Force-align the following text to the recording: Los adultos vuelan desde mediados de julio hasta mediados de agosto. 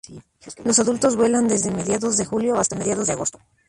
Los 0.65 0.79
adultos 0.79 1.15
vuelan 1.15 1.47
desde 1.47 1.69
mediados 1.69 2.17
de 2.17 2.25
julio 2.25 2.55
hasta 2.57 2.75
mediados 2.75 3.05
de 3.05 3.13
agosto. 3.13 3.37